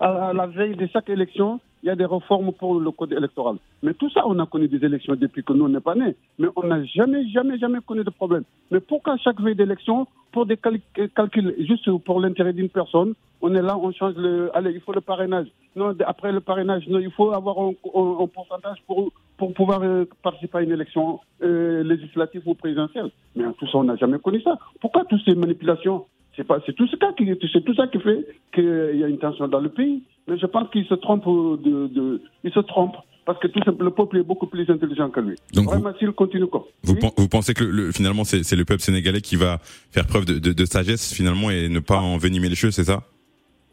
[0.00, 3.56] à la veille de chaque élection, il y a des réformes pour le code électoral.
[3.82, 6.16] Mais tout ça, on a connu des élections depuis que nous, on n'est pas nés.
[6.38, 8.44] Mais on n'a jamais, jamais, jamais connu de problème.
[8.70, 10.80] Mais pourquoi chaque veille d'élection, pour des cal
[11.14, 14.50] calculs juste pour l'intérêt d'une personne, on est là, on change le...
[14.56, 15.48] Allez, il faut le parrainage.
[15.76, 20.58] Non, après le parrainage, non, il faut avoir un pourcentage pour, pour pouvoir euh, participer
[20.58, 23.10] à une élection euh, législative ou présidentielle.
[23.36, 24.58] Mais tout ça, on n'a jamais connu ça.
[24.80, 28.26] Pourquoi toutes ces manipulations c'est pas, c'est tout ça qui, c'est tout ça qui fait
[28.52, 30.02] qu'il y a une tension dans le pays.
[30.26, 31.24] Mais je pense qu'il se trompe
[31.62, 35.20] de, de, il se trompe parce que tout le peuple est beaucoup plus intelligent que
[35.20, 35.36] lui.
[35.54, 36.62] Donc Vraiment, s'il continue comme.
[36.82, 39.58] Vous, oui vous pensez que le, finalement c'est, c'est le peuple sénégalais qui va
[39.90, 43.02] faire preuve de, de, de sagesse finalement et ne pas envenimer les choses, c'est ça?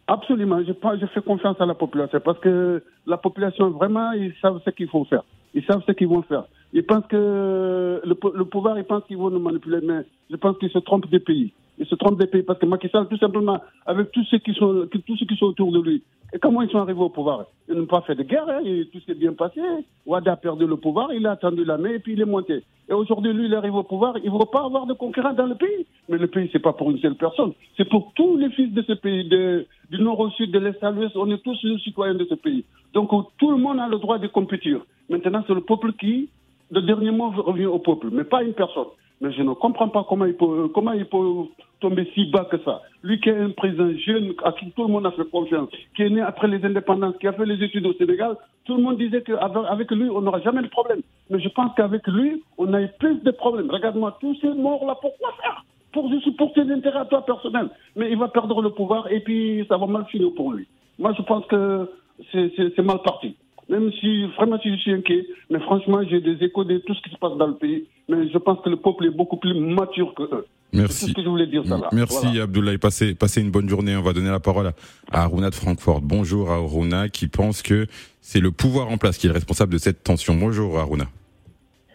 [0.08, 0.60] Absolument.
[0.62, 4.70] Je, je fais confiance à la population parce que la population vraiment ils savent ce
[4.72, 5.24] qu'il faut faire.
[5.54, 6.46] Ils savent ce qu'ils vont faire.
[6.74, 10.58] Ils pensent que le, le pouvoir, ils pensent qu'ils vont nous manipuler, mais je pense
[10.58, 11.52] qu'ils se trompent des pays.
[11.82, 14.54] Ils se trompent des pays parce que Macky Sall, tout simplement, avec tous ceux qui
[14.54, 17.46] sont, tous ceux qui sont autour de lui, et comment ils sont arrivés au pouvoir?
[17.68, 18.62] Ils n'ont pas fait de guerre, hein,
[18.94, 19.62] tout s'est bien passé.
[20.06, 22.64] Ouad a perdu le pouvoir, il a attendu la main et puis il est monté.
[22.88, 25.48] Et aujourd'hui, lui, il arrive au pouvoir, il ne veut pas avoir de concurrents dans
[25.48, 25.88] le pays.
[26.08, 28.84] Mais le pays, c'est pas pour une seule personne, c'est pour tous les fils de
[28.84, 32.14] ce pays, de, du nord au sud, de l'est à l'ouest, on est tous citoyens
[32.14, 32.64] de ce pays.
[32.94, 34.82] Donc tout le monde a le droit de compétir.
[35.10, 36.30] Maintenant, c'est le peuple qui,
[36.70, 38.92] le dernier mot revient au peuple, mais pas une personne.
[39.22, 41.46] Mais je ne comprends pas comment il peut, comment il peut
[41.80, 42.82] tomber si bas que ça.
[43.04, 46.02] Lui qui est un président jeune, à qui tout le monde a fait confiance, qui
[46.02, 48.98] est né après les indépendances, qui a fait les études au Sénégal, tout le monde
[48.98, 51.02] disait qu'avec lui, on n'aura jamais de problème.
[51.30, 53.70] Mais je pense qu'avec lui, on a eu plus de problèmes.
[53.70, 55.64] Regarde-moi, tous ces morts-là, pourquoi faire?
[55.94, 57.70] Pour, juste pour ses intérêts à toi personnels.
[57.96, 60.68] Mais il va perdre le pouvoir et puis ça va mal finir pour lui.
[60.98, 61.90] Moi, je pense que
[62.32, 63.36] c'est mal parti
[63.70, 67.02] même si vraiment si je suis inquiet, mais franchement j'ai des échos de tout ce
[67.02, 69.54] qui se passe dans le pays, mais je pense que le peuple est beaucoup plus
[69.54, 70.46] mature que eux.
[70.74, 71.06] Merci.
[71.06, 71.90] C'est ce que je voulais dire ça là.
[71.92, 72.44] Merci voilà.
[72.44, 73.96] Abdoulaye, passez, passez une bonne journée.
[73.96, 74.72] On va donner la parole
[75.12, 76.02] à Aruna de Francfort.
[76.02, 77.88] Bonjour Aruna qui pense que
[78.22, 80.36] c'est le pouvoir en place qui est responsable de cette tension.
[80.36, 81.06] Bonjour Aruna.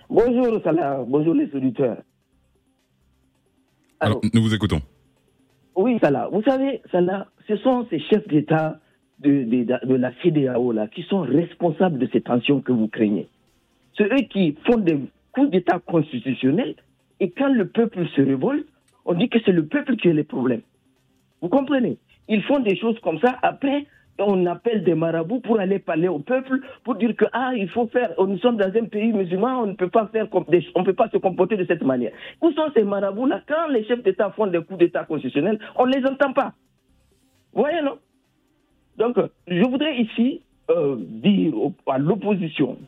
[0.09, 1.99] Bonjour Salah, bonjour les auditeurs.
[3.99, 4.81] Alors, Alors nous vous écoutons.
[5.75, 8.79] Oui Salah, vous savez Salah, ce sont ces chefs d'État
[9.21, 13.29] de, la CDAO là, qui sont responsables de ces tensions que vous craignez.
[13.97, 14.99] C'est eux qui font des
[15.33, 16.75] coups d'État constitutionnels
[17.21, 18.67] et quand le peuple se révolte,
[19.05, 20.63] on dit que c'est le peuple qui a les problèmes.
[21.41, 21.99] Vous comprenez?
[22.29, 23.37] Ils font des choses comme ça.
[23.43, 23.87] Après,
[24.19, 27.87] on appelle des marabouts pour aller parler au peuple, pour dire que ah, il faut
[27.89, 31.09] faire, nous sommes dans un pays musulman, on ne peut pas faire, on peut pas
[31.11, 32.13] se comporter de cette manière.
[32.41, 35.97] Où sont ces marabouts-là Quand les chefs d'État font des coups d'État constitutionnels, on ne
[35.97, 36.55] les entend pas.
[37.53, 37.99] Vous voyez, non?
[38.99, 41.53] Donc, je voudrais ici euh, dire
[41.87, 42.79] à l'opposition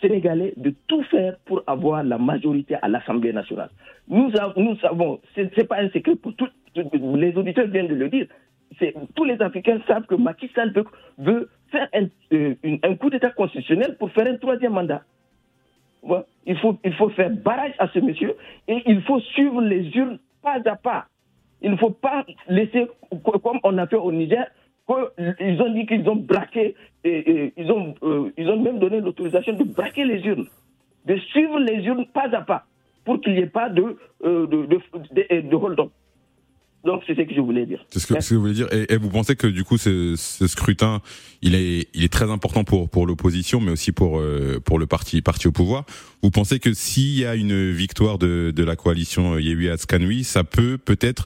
[0.00, 3.70] sénégalais de tout faire pour avoir la majorité à l'Assemblée nationale.
[4.08, 8.08] Nous, nous savons, ce n'est pas un secret pour tous, les auditeurs viennent de le
[8.08, 8.26] dire,
[9.14, 10.72] tous les Africains savent que Macky Sall
[11.18, 11.88] veut, faire
[12.32, 15.02] euh, un, coup d'État constitutionnel pour faire un troisième mandat.
[16.46, 18.34] il, faut, il faut faire barrage à ce monsieur
[18.68, 21.06] et il faut suivre les urnes pas à pas.
[21.62, 22.86] Il ne faut pas laisser,
[23.22, 24.46] comme on a fait au Niger,
[24.86, 29.54] qu'ils ont dit qu'ils ont braqué, et, ils, ont, euh, ils ont même donné l'autorisation
[29.54, 30.46] de braquer les urnes,
[31.06, 32.66] de suivre les urnes pas à pas,
[33.04, 35.90] pour qu'il n'y ait pas de, euh, de, de, hold-up.
[36.84, 37.82] Donc c'est ce que je voulais dire.
[37.88, 38.68] C'est ce que, vous voulez dire.
[38.70, 41.00] Et, vous pensez que du coup ce, ce, scrutin,
[41.40, 44.86] il est, il est très important pour pour l'opposition, mais aussi pour euh, pour le
[44.86, 45.86] parti parti au pouvoir?
[46.22, 50.44] Vous pensez que s'il y a une victoire de de la coalition Yehui Atskanui, ça
[50.44, 51.24] peut peut-être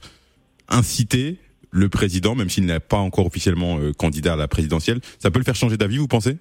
[0.69, 1.39] inciter
[1.71, 5.39] le président, même s'il n'est pas encore officiellement euh, candidat à la présidentielle, ça peut
[5.39, 6.37] le faire changer d'avis, vous pensez?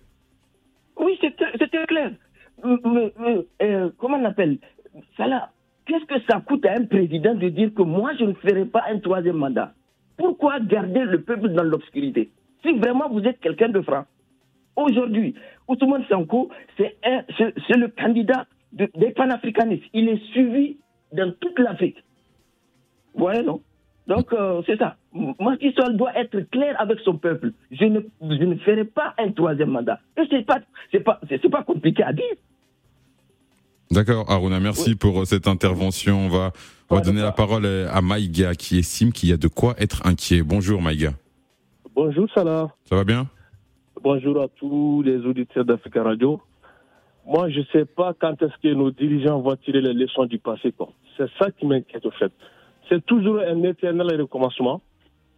[0.99, 2.13] Oui, c'était clair.
[2.65, 4.59] Euh, comment on appelle?
[5.19, 5.51] Là
[5.87, 8.85] Qu'est-ce que ça coûte à un président de dire que moi, je ne ferai pas
[8.91, 9.73] un troisième mandat?
[10.19, 12.31] Pourquoi garder le peuple dans l'obscurité?
[12.63, 14.05] Si vraiment vous êtes quelqu'un de franc.
[14.77, 15.35] Aujourd'hui,
[15.67, 19.85] Ousmane Sanko, c'est le candidat des panafricanistes.
[19.95, 20.77] Il est suivi
[21.13, 21.97] dans toute l'Afrique.
[23.15, 23.63] Vous voyez, non?
[24.09, 24.97] Donc, euh, c'est ça.
[25.13, 27.53] Macky Sall doit être clair avec son peuple.
[27.71, 30.01] Je ne, je ne ferai pas un troisième mandat.
[30.17, 32.25] Et c'est pas, c'est pas, c'est pas compliqué à dire.
[33.91, 36.27] D'accord, Aruna, merci pour euh, cette intervention.
[36.27, 36.53] On va,
[36.91, 39.75] on va donner la parole euh, à Maïga qui estime qu'il y a de quoi
[39.79, 40.43] être inquiet.
[40.43, 41.13] Bonjour Maïga.
[41.95, 42.69] Bonjour Salah.
[42.85, 43.27] Ça va bien?
[44.03, 46.41] Bonjour à tous les auditeurs d'Africa Radio.
[47.27, 50.39] Moi, je ne sais pas quand est-ce que nos dirigeants vont tirer les leçons du
[50.39, 50.73] passé.
[51.17, 52.33] C'est ça qui m'inquiète au fait.
[52.89, 54.81] C'est toujours un éternel recommencement.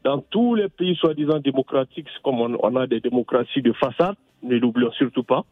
[0.04, 4.92] Dans tous les pays soi-disant démocratiques, comme on, a des démocraties de façade, ne l'oublions
[4.92, 5.44] surtout pas,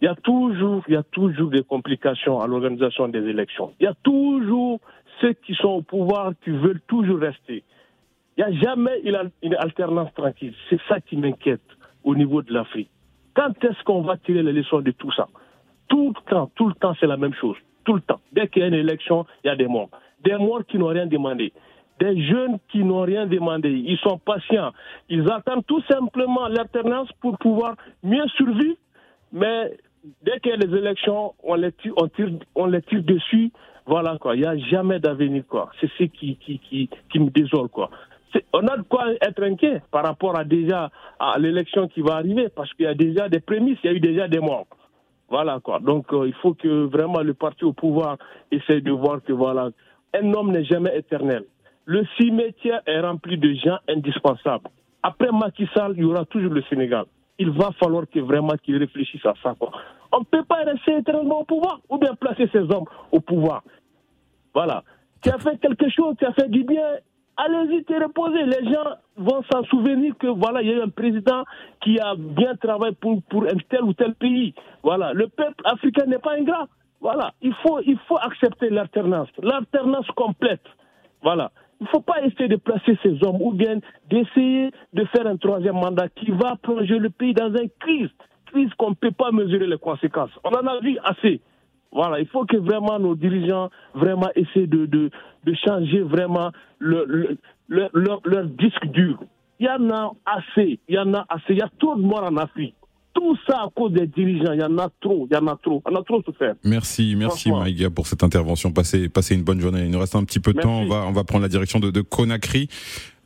[0.00, 3.72] il y a toujours, il y a toujours des complications à l'organisation des élections.
[3.78, 4.80] Il y a toujours
[5.20, 7.62] ceux qui sont au pouvoir qui veulent toujours rester.
[8.36, 9.00] Il n'y a jamais
[9.42, 10.54] une alternance tranquille.
[10.68, 11.62] C'est ça qui m'inquiète
[12.02, 12.90] au niveau de l'Afrique.
[13.34, 15.28] Quand est-ce qu'on va tirer les leçons de tout ça?
[15.88, 17.56] Tout le temps, tout le temps, c'est la même chose.
[17.84, 18.20] Tout le temps.
[18.32, 19.90] Dès qu'il y a une élection, il y a des morts.
[20.24, 21.52] Des morts qui n'ont rien demandé.
[22.00, 23.70] Des jeunes qui n'ont rien demandé.
[23.70, 24.72] Ils sont patients.
[25.08, 28.76] Ils attendent tout simplement l'alternance pour pouvoir mieux survivre.
[29.32, 29.76] Mais
[30.22, 31.94] dès qu'il y a les élections, on les tire,
[32.54, 33.50] on les tire dessus.
[33.86, 34.34] Voilà quoi.
[34.34, 35.70] Il n'y a jamais d'avenir quoi.
[35.80, 37.90] C'est ce qui, qui, qui, qui me désole quoi.
[38.52, 42.48] On a de quoi être inquiet par rapport à déjà à l'élection qui va arriver
[42.48, 44.66] parce qu'il y a déjà des prémices, il y a eu déjà des morts.
[45.28, 45.78] Voilà quoi.
[45.78, 48.18] Donc euh, il faut que vraiment le parti au pouvoir
[48.50, 49.70] essaye de voir que voilà,
[50.14, 51.44] un homme n'est jamais éternel.
[51.86, 54.68] Le cimetière est rempli de gens indispensables.
[55.02, 57.04] Après Macky Sall, il y aura toujours le Sénégal
[57.38, 59.54] il va falloir que vraiment qu'ils réfléchissent à ça.
[60.12, 63.62] On ne peut pas rester éternellement au pouvoir ou bien placer ces hommes au pouvoir.
[64.54, 64.84] Voilà.
[65.22, 66.86] Tu as fait quelque chose, tu as fait du bien,
[67.36, 68.44] allez-y te reposer.
[68.44, 68.84] Les gens
[69.16, 71.44] vont s'en souvenir que voilà, il y a eu un président
[71.82, 74.54] qui a bien travaillé pour, pour un tel ou tel pays.
[74.82, 75.12] Voilà.
[75.12, 76.68] Le peuple africain n'est pas ingrat.
[77.04, 77.34] Voilà.
[77.42, 80.64] Il faut, il faut accepter l'alternance, l'alternance complète.
[81.22, 81.52] Voilà.
[81.78, 85.36] Il ne faut pas essayer de placer ces hommes ou bien d'essayer de faire un
[85.36, 88.08] troisième mandat qui va plonger le pays dans une crise,
[88.46, 90.30] crise qu'on ne peut pas mesurer les conséquences.
[90.44, 91.42] On en a vu assez.
[91.92, 95.10] Voilà, il faut que vraiment nos dirigeants vraiment essaient de, de,
[95.44, 97.04] de changer vraiment leur,
[97.68, 99.18] leur disque dur.
[99.60, 102.00] Il y en a assez, il y en a assez, il y a trop de
[102.02, 102.74] morts en Afrique
[103.14, 104.52] tout ça à cause des dirigeants.
[104.52, 105.82] Il y en a trop, il y en a trop.
[105.86, 106.54] On a trop souffert.
[106.64, 108.72] Merci, merci Maïga pour cette intervention.
[108.72, 109.84] Passez, passez une bonne journée.
[109.84, 110.80] Il nous reste un petit peu de temps.
[110.80, 112.68] On va, on va prendre la direction de, de Conakry.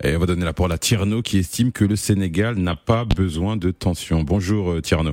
[0.05, 3.05] Et on va donner la parole à Tierno qui estime que le Sénégal n'a pas
[3.05, 4.23] besoin de tension.
[4.23, 5.13] Bonjour euh, Tierno.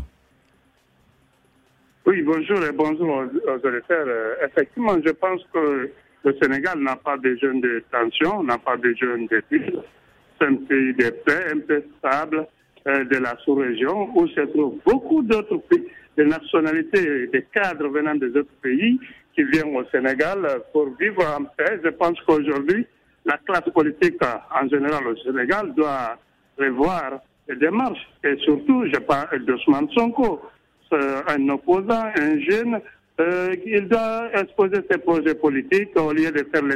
[2.05, 4.05] Oui, bonjour et bonjour aux, auditeurs.
[4.07, 5.89] Euh, effectivement, je pense que
[6.23, 11.09] le Sénégal n'a pas besoin de tension, n'a pas besoin de C'est un pays de
[11.25, 12.47] paix, un peu stable
[12.85, 15.59] de la sous-région où se trouvent beaucoup d'autres
[16.17, 18.99] nationalités, des cadres venant des autres pays
[19.33, 20.37] qui viennent au Sénégal
[20.71, 21.79] pour vivre en paix.
[21.83, 22.85] Je pense qu'aujourd'hui,
[23.25, 26.17] la classe politique en général au Sénégal doit
[26.57, 27.19] revoir
[27.49, 28.07] les démarches.
[28.23, 30.41] Et surtout, je parle d'Ousmane Sonko,
[30.91, 32.79] un opposant, un jeune,
[33.19, 36.75] euh, il doit exposer ses projets politiques au lieu de faire les,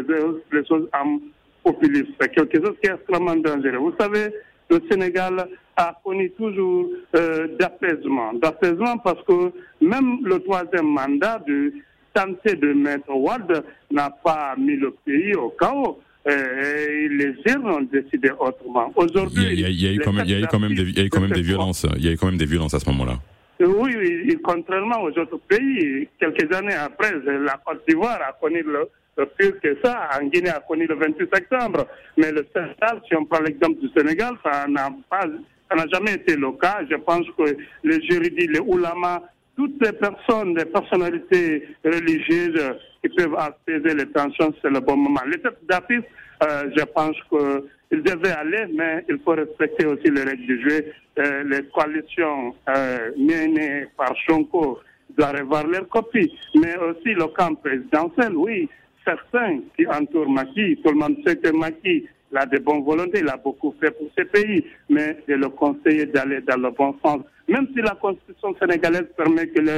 [0.51, 1.19] les choses en
[1.63, 2.07] populiste.
[2.19, 3.77] C'est quelque chose qui est extrêmement dangereux.
[3.77, 4.33] Vous savez,
[4.69, 5.47] le Sénégal
[5.79, 8.33] a connu toujours euh, d'apaisement.
[8.33, 11.73] D'apaisement parce que même le troisième mandat de
[12.13, 15.99] tenter de mettre Wad n'a pas mis le pays au chaos.
[16.27, 18.91] Euh, les gens ont décidé autrement.
[18.95, 20.59] Aujourd'hui, il y a, il y a eu quand même, il y a eu quand
[20.59, 21.87] même des, il y a eu quand même des violences.
[21.95, 23.13] Il y a eu quand même des violences à ce moment-là.
[23.61, 28.87] Oui, oui, contrairement aux autres pays, quelques années après, la Côte d'Ivoire a connu le,
[29.17, 30.09] le pire que ça.
[30.19, 31.87] En Guinée a connu le 28 septembre.
[32.17, 35.25] Mais le Sénégal, si on prend l'exemple du Sénégal, ça n'a pas,
[35.69, 36.79] ça n'a jamais été le cas.
[36.89, 39.21] Je pense que les juridiques, les oulamas,
[39.55, 45.21] toutes les personnes, les personnalités religieuses qui peuvent apaiser les tensions, c'est le bon moment.
[45.27, 46.05] Les têtes d'affiche,
[46.43, 50.85] euh, je pense qu'ils devaient aller, mais il faut respecter aussi les règles du jeu.
[51.19, 54.79] Euh, les coalitions euh, menées par Chonko
[55.17, 58.69] doivent revoir leurs copies, mais aussi le camp présidentiel, oui.
[59.05, 63.19] Certains qui entourent Maki, tout le monde sait que Maki il a de bonnes volontés,
[63.19, 66.95] il a beaucoup fait pour ce pays, mais de le conseiller d'aller dans le bon
[67.03, 67.21] sens.
[67.47, 69.69] Même si la constitution sénégalaise permet qu'il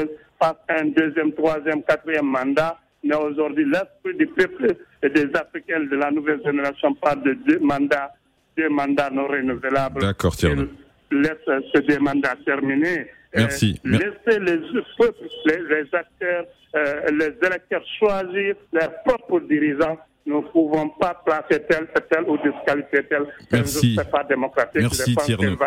[0.41, 5.95] fasse un deuxième, troisième, quatrième mandat, mais aujourd'hui, l'esprit du peuple et des Africains de
[5.95, 8.11] la nouvelle génération parle de deux mandats,
[8.57, 10.01] deux mandats non renouvelables.
[10.01, 10.67] D'accord, Thierry.
[11.11, 13.07] Laisse ces deux mandats terminés.
[13.35, 13.79] Merci.
[13.85, 14.57] Euh, laissez les
[14.97, 21.63] peuples, les, acteurs, euh, les électeurs choisir leurs propres dirigeants nous ne pouvons pas placer
[21.67, 23.25] tel, tel ou disqualifier tel.
[23.51, 23.95] Merci.
[23.97, 24.81] Ce pas démocratique.
[24.81, 25.57] Merci Thierno.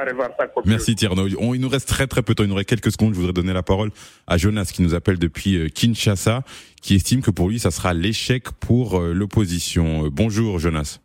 [0.64, 1.26] Merci Thierno.
[1.26, 2.44] il nous reste très très peu de temps.
[2.44, 3.14] Il nous reste quelques secondes.
[3.14, 3.90] Je voudrais donner la parole
[4.26, 6.42] à Jonas qui nous appelle depuis euh, Kinshasa,
[6.80, 10.06] qui estime que pour lui, ça sera l'échec pour euh, l'opposition.
[10.06, 11.00] Euh, bonjour Jonas.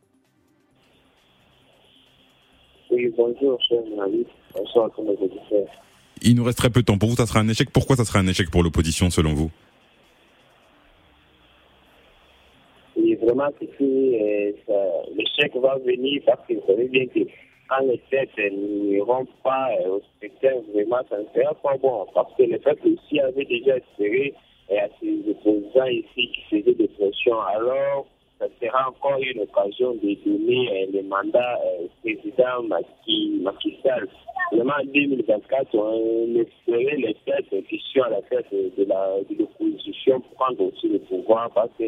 [2.92, 3.80] Oui, bonjour, cher
[4.56, 5.68] Bonsoir à tous auditeurs.
[6.22, 6.98] Il nous reste très peu de temps.
[6.98, 7.70] Pour vous, ça sera un échec.
[7.72, 9.52] Pourquoi ça sera un échec pour l'opposition, selon vous?
[13.30, 14.52] Vraiment que euh,
[15.16, 17.20] le chèque va venir parce que vous savez bien que
[17.70, 22.08] quand les têtes n'iront pas euh, au spectacle, vraiment, ça ne sera pas bon.
[22.14, 24.34] Parce que le fait aussi avait déjà espéré
[24.70, 28.08] et à ces opposants ici qui faisaient des pressions, alors
[28.40, 34.08] ça sera encore une occasion de donner euh, le mandat au président Macky, Macky Sall.
[34.52, 38.88] Vraiment, en 2024, on espérait les têtes qui sont à la tête de,
[39.38, 41.84] l'opposition prendre aussi le pouvoir parce que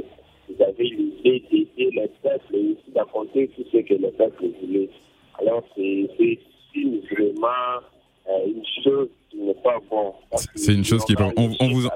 [0.57, 4.89] vous avez l'idée d'aider le peuple et aussi d'affronter tout ce que le peuple voulait.
[5.39, 6.09] Alors, c'est
[7.11, 7.47] vraiment
[8.29, 10.13] euh, une chose qui n'est pas bon.
[10.55, 11.87] C'est une chose qui est pas on, on, vous,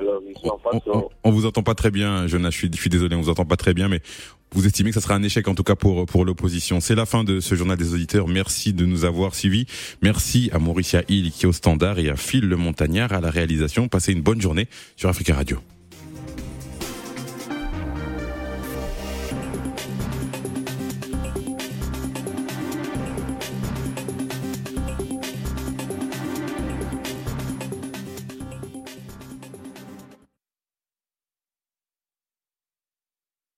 [0.44, 2.50] on, on, vous entend pas très bien, Jonas.
[2.52, 4.02] Je suis, je suis désolé, on vous entend pas très bien, mais
[4.52, 6.80] vous estimez que ça sera un échec en tout cas pour pour l'opposition.
[6.80, 8.28] C'est la fin de ce journal des auditeurs.
[8.28, 9.66] Merci de nous avoir suivis.
[10.02, 13.30] Merci à Mauricia Hill qui est au standard et à Phil le Montagnard à la
[13.30, 13.88] réalisation.
[13.88, 15.60] Passez une bonne journée sur Africa Radio.